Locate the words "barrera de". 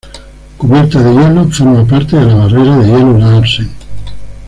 2.33-2.87